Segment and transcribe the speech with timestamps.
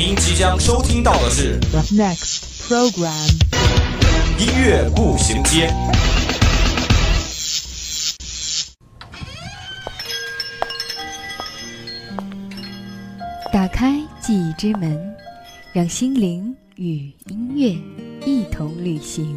[0.00, 2.38] 您即将收听到的是 The next
[2.68, 3.28] program.
[4.38, 5.74] 音乐步行街。
[13.52, 15.16] 打开记忆之门，
[15.72, 17.76] 让心灵与音乐
[18.24, 19.36] 一同旅行。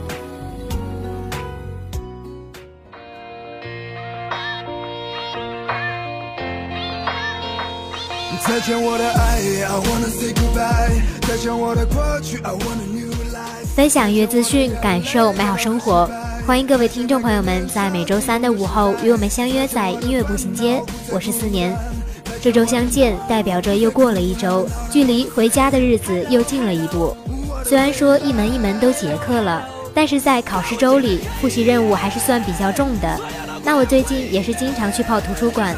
[8.51, 11.01] 再见我的爱，I wanna say goodbye。
[11.25, 13.65] 再见我的过去，I want a new life。
[13.73, 16.05] 分享音乐资讯，感受美好生活。
[16.45, 20.83] 欢迎各位听众朋友们在每周三的午后与我们相约在音乐步行街。
[21.13, 21.73] 我是思年，
[22.41, 27.15] 这周相见代表着又过了一周，距离回家的日子又近了一步。
[27.63, 33.17] 虽然说一门一门都结课了，但是在考试周里，复习任务还是算比较重的。
[33.63, 35.73] 那我最近也是经常去泡图书馆。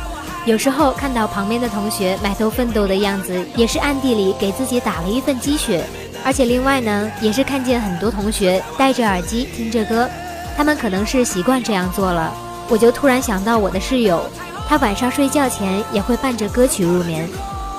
[0.45, 5.85] 有时候看到旁边的同学埋头奋斗的样子，也是暗地里给自己打了一份鸡血。
[6.25, 10.09] 而且另外呢，也是看见很多同学戴着耳机听着歌，
[10.57, 12.33] 他们可能是习惯这样做了。
[12.69, 14.21] 我就突然想到我的室友，
[14.67, 17.25] 他晚上睡觉前也会伴着歌曲入眠，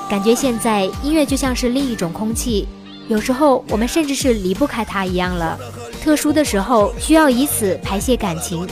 [0.08, 2.66] 感觉现在音乐就像是另一种空气，
[3.08, 5.58] 有时候我们甚至是离不开它一样了。
[6.02, 8.66] 特殊的时候需要以此排泄感情，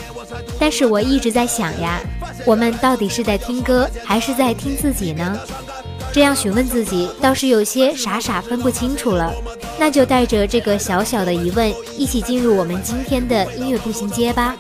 [0.59, 2.01] 但是我一直在想呀。
[2.45, 5.39] 我们到底是在听歌，还是在听自己呢？
[6.13, 9.33] 这样询问自己，倒是有些傻傻分不清楚了。
[9.79, 14.55] 那就带着这个小小的疑问，一起进入我们今天的音乐步行街吧。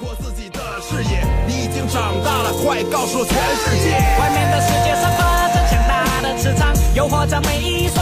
[1.46, 3.90] 你已经长大了，快告诉全世界！
[4.18, 8.01] 外面的世界散发着强大的磁场，诱惑着每一双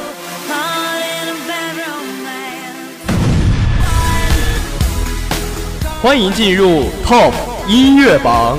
[6.01, 7.31] 欢迎进入 Top
[7.67, 8.57] 音乐榜。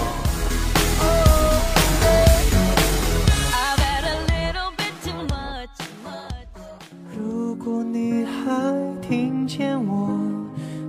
[7.18, 10.16] 如果你还听见我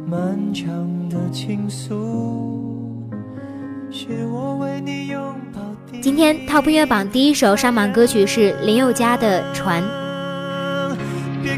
[0.05, 0.69] 漫长
[1.09, 3.09] 的倾诉，
[3.91, 5.59] 是我为你拥抱
[5.91, 5.99] 的。
[6.03, 9.81] 今天 Top 音乐榜第一首上榜歌曲是林宥嘉的《船》。
[11.41, 11.57] 别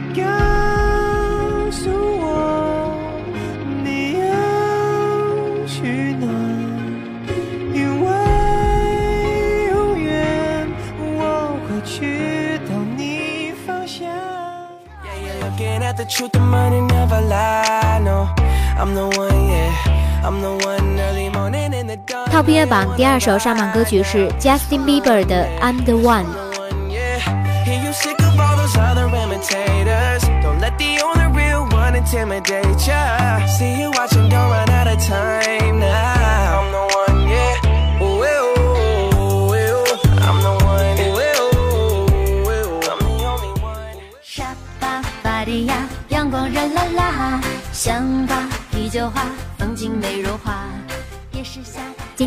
[16.04, 18.00] the truth, the money never lie.
[18.02, 18.28] No,
[18.76, 20.22] I'm the one, yeah.
[20.22, 22.28] I'm the one early morning in the dawn.
[22.30, 26.24] Top 音乐榜第二首上榜歌曲是 Justin Bieber 的《I'm the One》。
[26.32, 27.64] The one, yeah.
[27.64, 30.22] Hear you sick of all those other imitators.
[30.42, 33.46] Don't let the only real one intimidate ya.
[33.46, 35.43] See you watching, don't run out of time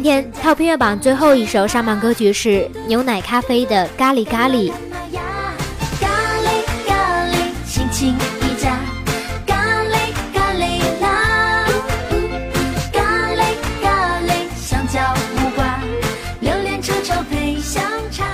[0.00, 4.70] 今天 Top 音乐榜最后一首上榜歌曲是牛奶咖啡的《咖喱咖喱》。
[4.88, 5.20] 玛雅，
[6.00, 6.06] 咖
[6.38, 8.78] 喱咖喱，心情一家，
[9.44, 9.96] 咖喱
[10.32, 11.66] 咖喱啦，
[12.92, 13.42] 咖喱
[13.82, 15.00] 咖喱，香蕉
[15.36, 15.80] 木瓜，
[16.42, 18.24] 榴莲臭臭配香茶。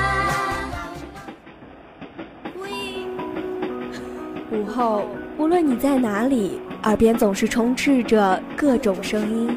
[4.52, 5.06] 午后，
[5.38, 9.56] 无论你在哪里，耳边总是充斥着各种声音。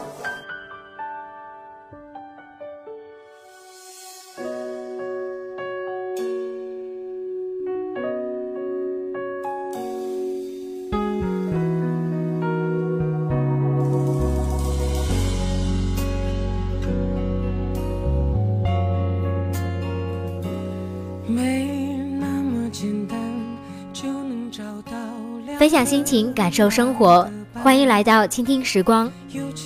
[25.61, 29.07] 分享心情，感受生活，欢迎来到倾听时光。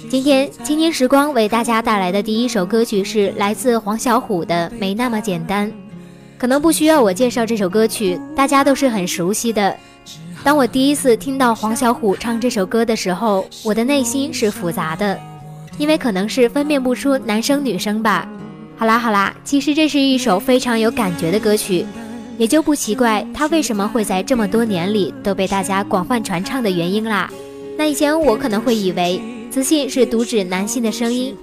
[0.09, 5.71] 今天倾听时光为大家带来的第一首歌曲是来自黄小琥的《没那么简单》。
[6.37, 9.73] 可能不需要我介绍这首歌曲，大家都是很熟悉的。
[10.43, 15.17] 当我第一次听到黄小琥唱这首歌的时候，我的内心是复杂的，
[15.77, 18.27] 因为可能是分辨不出男生女生吧。
[18.75, 21.85] 好啦好啦，其实这是一首非常有感觉的歌曲。
[22.37, 27.29] 也就不奇怪他为什么会在这么多年里都被大家广泛传唱的原因啦。
[27.77, 31.35] 那以前我可能会以为自信是独指男性的声音，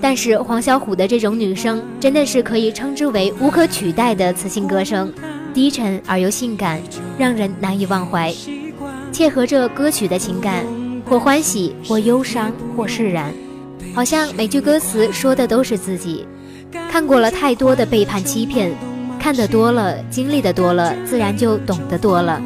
[0.00, 5.12] 但是黄小琥的这种女声真的是可以称之为无可取代的磁性歌声，
[5.52, 6.80] 低沉而又性感，
[7.18, 8.32] 让人难以忘怀，
[9.12, 10.64] 切合着歌曲的情感，
[11.04, 13.32] 或欢喜，或忧伤，或释然，
[13.94, 16.26] 好像每句歌词说的都是自己，
[16.90, 18.70] 看过了太多的背叛欺骗。
[19.20, 22.40] 看得多了，经历的多了，自然就懂得多了，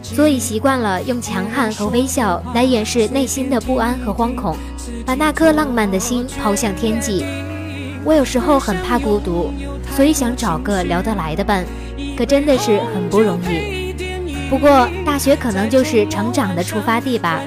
[0.00, 4.56] 所以习惯了用强悍和微笑来掩饰内心的不安和惶恐，
[5.04, 7.24] 把那颗浪漫的心抛向天际。
[8.04, 9.52] 我有时候很怕孤独，
[9.94, 11.66] 所以想找个聊得来的伴，
[12.16, 13.92] 可真的是很不容易。
[14.48, 17.40] 不过大学可能就是成长的出发地吧，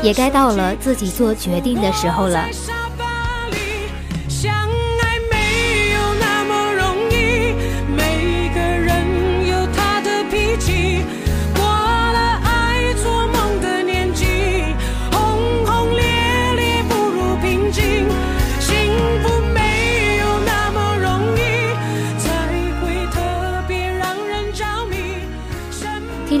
[0.00, 2.44] 也该到了自己做决定的时候了。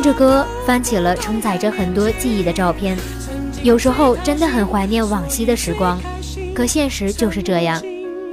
[0.08, 2.96] 这歌翻起了承载着很多记忆的照片，
[3.62, 6.00] 有时候真的很怀念往昔的时光，
[6.54, 7.78] 可现实就是这样，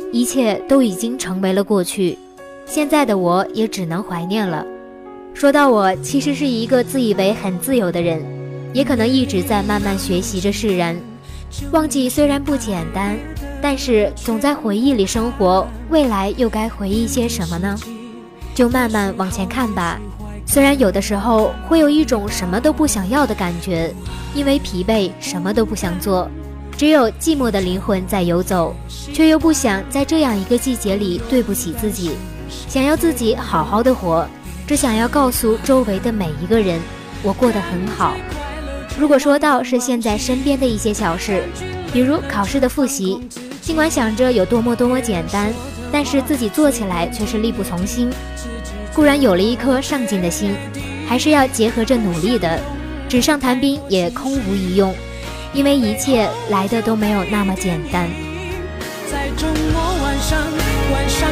[0.10, 2.18] 一切都已经成为了过去，
[2.66, 4.66] 现在的我也只能怀念了。
[5.34, 8.24] 说到我，其实是一个自以为很自由的人，
[8.72, 10.96] 也可能一直在慢慢学习着释然。
[11.74, 13.18] 忘记虽然不简单，
[13.62, 17.78] 但是总在回忆里生活，未来又该回忆些什么呢？
[18.54, 20.00] 就慢慢往前看吧。
[20.46, 23.94] 虽然有的时候会有一种什么都不想要的感觉，
[24.34, 26.30] 因为疲惫什么都不想做，
[26.78, 28.74] 只有寂寞的灵魂在游走，
[29.14, 32.12] 却又不想在这样一个季节里对不起自己，
[32.68, 34.26] 想要自己好好的活，
[34.68, 36.80] 只想要告诉周围的每一个人，
[37.24, 38.16] 我过得很好。
[38.98, 41.44] 如果说到是现在身边的一些小事，
[41.92, 43.28] 比如考试的复习，
[43.62, 45.52] 尽管想着有多么多么简单，
[45.92, 48.10] 但是自己做起来却是力不从心。
[48.96, 50.56] 固然有了一颗上进的心，
[51.06, 52.58] 还是要结合着努力的。
[53.10, 54.96] 纸上谈兵也空无一用，
[55.54, 58.08] 因为一切来的都没有那么简单。
[59.12, 60.40] 在周末晚上，
[60.90, 61.30] 关上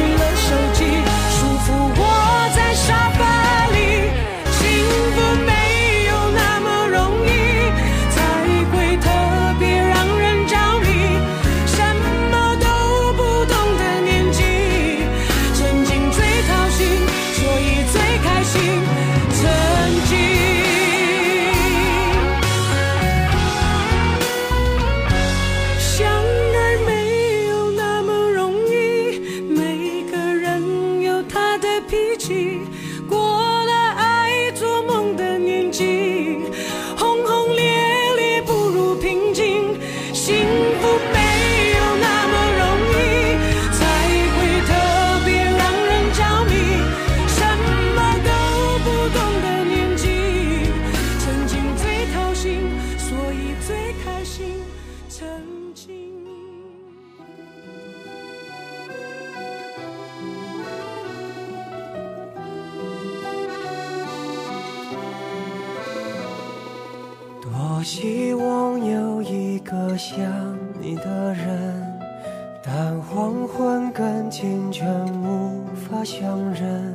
[55.24, 55.88] 曾经。
[67.40, 70.22] 多希望有一个像
[70.78, 71.98] 你的人，
[72.62, 76.94] 但黄昏跟清晨无法相认。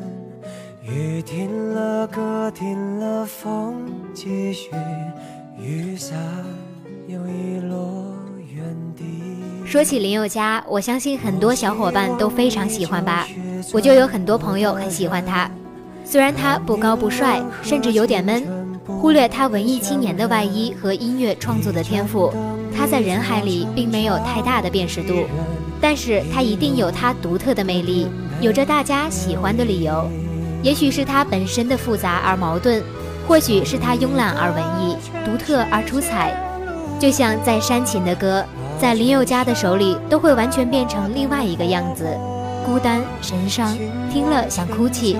[0.83, 4.71] 雨停了，歌停了，风继续，
[9.79, 13.25] 说起林宥嘉，我相信很多小伙伴都非常喜欢吧。
[13.71, 15.49] 我就有很多朋友很喜欢他，
[16.03, 18.43] 虽然他不高不帅，甚至有点闷。
[18.85, 22.29] 忽略他文艺青年的外衣和音乐创作的天赋，
[22.75, 25.23] 他在人海里并没有太大的辨识度，
[25.79, 28.09] 但是他一定有他独特的魅力，
[28.41, 30.11] 有着大家喜欢的理由。
[30.61, 32.83] 也许是他本身的复杂而矛盾，
[33.25, 36.35] 或许是他慵懒而文艺，独特而出彩。
[36.99, 38.43] 就像再煽情的歌，
[38.79, 42.05] 在林宥嘉的手里都会完全变成另外一个样子，
[42.65, 43.77] 孤单神伤，
[44.09, 45.17] 听了想哭泣。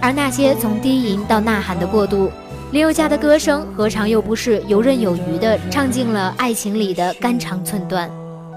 [0.00, 2.30] 而那些从低吟到呐喊的过渡。
[2.72, 8.10] 林宥嘉的歌声何尝又不是游刃有余地唱尽了爱情里的肝肠寸断？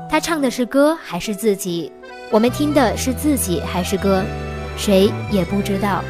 [0.10, 1.92] 他唱的是歌还是自己？
[2.32, 4.24] 我们听的是自己还是歌？
[4.78, 6.04] 谁也不知道。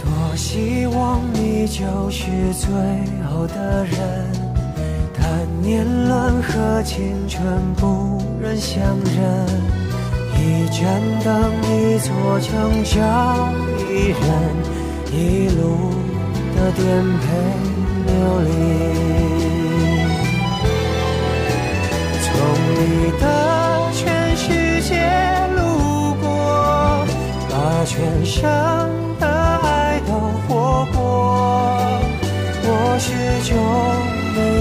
[0.00, 2.68] 多希望你就是最
[3.28, 4.32] 后的人，
[5.30, 7.44] 但年轮和青春
[7.74, 9.14] 不忍相认，
[10.34, 10.80] 一盏
[11.22, 12.96] 灯，一座城，找
[13.90, 14.18] 一人。
[15.12, 15.90] 一路
[16.56, 16.82] 的颠
[17.18, 17.24] 沛
[18.06, 18.48] 流离，
[22.22, 22.26] 从
[22.72, 22.80] 你
[23.20, 23.22] 的
[23.92, 24.02] 全
[24.34, 24.90] 世界
[25.56, 25.58] 路
[26.22, 26.26] 过，
[27.50, 27.52] 把
[27.84, 28.36] 全生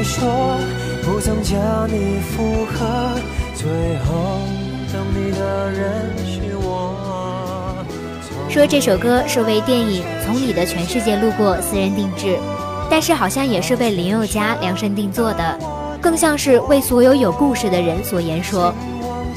[0.08, 0.58] 说，
[1.04, 3.20] 不曾将你附和，
[3.54, 3.68] 最
[4.06, 4.40] 后
[4.94, 7.86] 等你的人是我。
[8.50, 12.40] 说这首歌是为电影《从你的全世界路过》私人定制，
[12.90, 15.60] 但是好像也是为林宥嘉量身定做的，
[16.02, 18.74] 更像是为所有有故事的人所言说。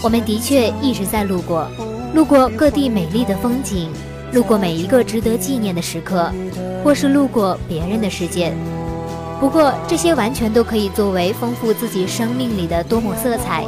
[0.02, 1.68] 我们的确一直在路过，
[2.14, 3.90] 路过各地美丽的风景，
[4.32, 6.30] 路过每一个值得纪念的时刻，
[6.84, 8.54] 或是路过别人的世界。
[9.40, 13.64] 不过这些完全都可以作为丰富自己生命里的多抹色彩。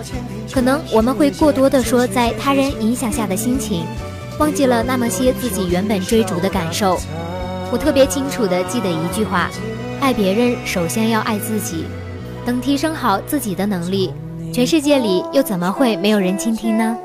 [0.53, 3.85] 可能我们会过多的说在他人影响下的心情。
[4.39, 6.99] 忘记了那么些自己原本追逐的感受。
[7.71, 9.51] 我特别清楚地记得一句话：
[10.01, 11.85] 爱别人首先要爱自己。
[12.45, 14.13] 等提升好自己的能力，
[14.53, 16.97] 全世界里又怎么会没有人倾听呢？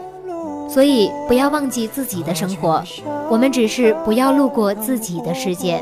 [0.70, 2.84] 所以不要忘记自己的生活，
[3.30, 5.82] 我们只是不要路过自己的世界。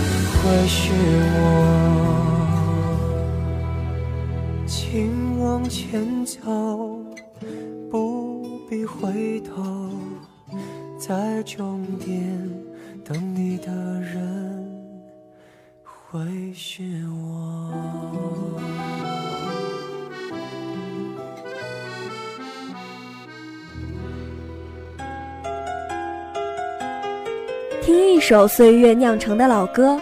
[0.43, 0.91] 会是
[1.35, 1.39] 我，
[4.65, 6.39] 请往前走，
[7.91, 9.91] 不必回头，
[10.97, 12.49] 在终点
[13.05, 14.65] 等你的人
[15.83, 17.71] 会是我。
[27.83, 30.01] 听一首岁月酿成的老歌。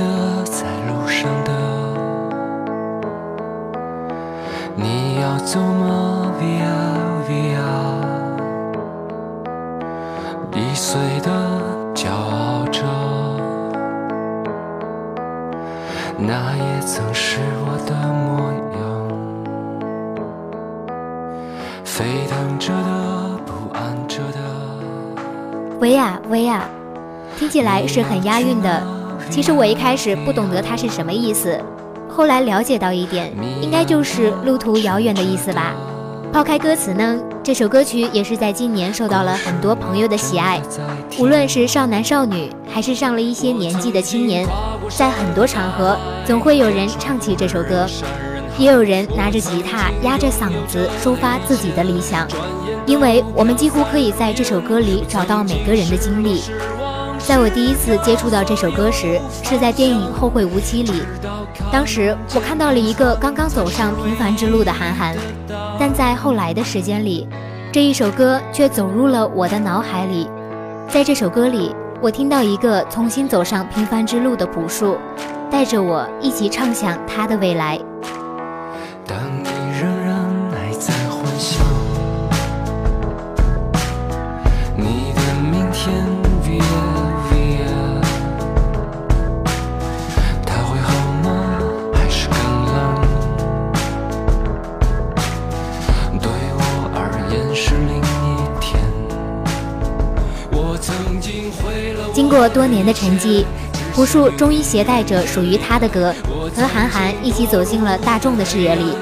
[0.00, 1.52] 的，在路上的，
[4.74, 6.72] 你要走吗？Via
[7.28, 7.60] Via，
[10.56, 11.30] 易碎的，
[11.94, 12.82] 骄傲着，
[16.16, 18.80] 那也曾是我的模样。
[21.84, 24.38] 沸腾着的，不安着的。
[25.78, 26.64] 维亚维亚，
[27.36, 28.99] 听起来是很押韵的。
[29.30, 31.56] 其实我一开始不懂得它是什么意思，
[32.08, 33.32] 后来了解到一点，
[33.62, 35.72] 应该就是路途遥远的意思吧。
[36.32, 40.60] 抛开歌词呢，这首歌曲也是在今年受到了很多朋友的喜爱，
[41.18, 44.46] 无论是少男少女，还是上了一些年纪的青年，
[44.88, 47.86] 在很多场合总会有人唱起这首歌，
[48.58, 52.26] 也有人拿着吉他压着嗓子抒发自己的理想，
[52.84, 56.42] 因为我们几乎可以在这首歌里找到每个人的经历。
[57.26, 61.02] 在我第一次接触到这首歌时，是在电影《后会无期》里，
[61.72, 65.14] 当时我看到了一个刚刚走上平凡之路的韩寒。
[65.78, 67.28] 但在后来的时间里，
[67.72, 70.28] 这一首歌却走入了我的脑海里。
[70.88, 74.96] 在这首歌里，我听到一个重新走上平凡之路的朴树，
[75.50, 77.78] 带着我一起畅想他的未来。
[102.48, 103.44] 多年的沉寂，
[103.94, 106.14] 朴树终于携带着属于他的歌，
[106.56, 108.94] 和韩寒一起走进了大众的视野里。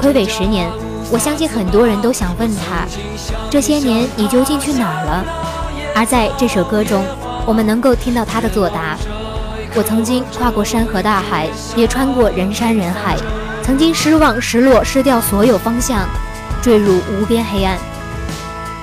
[0.00, 0.70] 暌违十年，
[1.10, 2.86] 我相信很多人都想问他，
[3.50, 5.24] 这些年你究竟去哪儿了？
[5.94, 7.02] 而在这首歌中，
[7.46, 8.96] 我们能够听到他的作答：
[9.74, 13.16] 我曾经跨过山河大海，也穿过人山人海，
[13.62, 16.06] 曾经失望、失落、失掉所有方向，
[16.62, 17.78] 坠入无边黑暗。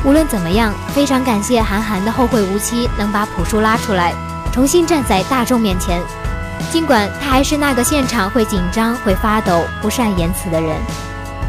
[0.05, 4.13] 无论怎么样，非常感谢韩寒的《后会无期》能把朴树拉出来，
[4.51, 6.01] 重新站在大众面前。
[6.72, 10.75] 尽管他还是那个现场会紧张、会发抖、不善言辞的人，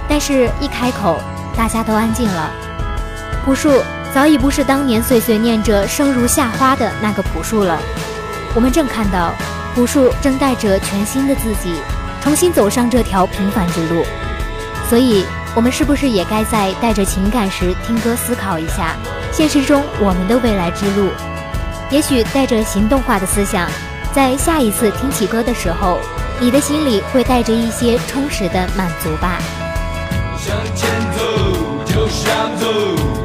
[0.08, 1.18] 但是一开口，
[1.56, 2.50] 大家都安静了。
[3.44, 3.82] 朴树
[4.14, 7.78] 早已不是当年碎碎念着生如夏花的那个朴树了。
[8.54, 9.32] 我们正看到，
[9.74, 11.74] 朴树正带着全新的自己，
[12.22, 14.04] 重新走上这条平凡之路。
[14.88, 18.96] 所以，我们是不是也该在带着情感时听歌思考一下，
[19.32, 21.08] 现实中我们的未来之路？
[21.90, 23.70] 也许带着行动化的思想，
[24.12, 25.98] 在下一次听起歌的时候，
[26.40, 29.38] 你的心里会带着一些充实的满足吧。
[30.36, 31.22] 向前走，
[31.84, 32.66] 就上走，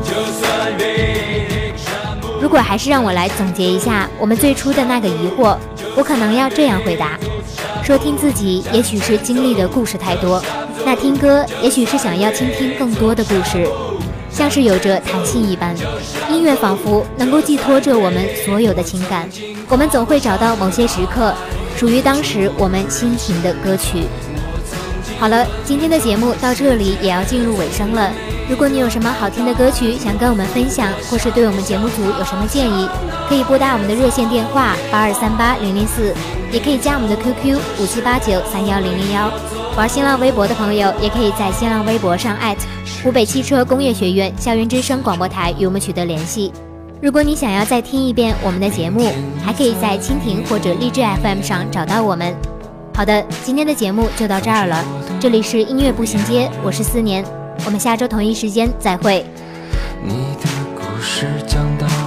[0.03, 5.57] 就算被山不如果还是让我来总结一下我们最初的那个疑惑，
[5.95, 7.17] 我可能要这样回答：
[7.83, 10.39] 说听自己，也许是经历的故事太多；
[10.89, 13.63] 那听歌，也许是想要倾听更多的故事，
[14.31, 15.75] 像是有着弹性一般，
[16.31, 19.29] 音乐仿佛能够寄托着我们所有的情感。
[19.67, 21.31] 我们总会找到某些时刻，
[21.77, 24.05] 属于当时我们心情的歌曲。
[25.19, 28.11] 好了，今天的节目到这里也要进入尾声了。
[28.49, 32.89] 如果你有什么好听的歌曲想跟我们分享，或是对我们节目组有什么建议，
[33.27, 36.15] 可以拨打我们的热线电话八二三八零零四，
[36.51, 39.31] 也可以加我们的 QQ 五七八九三幺零零幺。
[39.79, 42.63] 玩新浪微博的朋友，也可以在新浪微博上艾特
[43.01, 46.51] 湖北汽车工业学院校园之声广播台与我们取得联系。
[47.01, 49.09] 如果你想要再听一遍我们的节目，
[49.41, 52.35] 还可以在蜻蜓或者荔枝 FM 上找到我们。
[52.93, 54.83] 好的，今天的节目就到这儿了。
[55.17, 57.23] 这里是音乐步行街，我是思年，
[57.65, 59.25] 我们下周同一时间再会。
[60.03, 61.98] 你的故事讲到。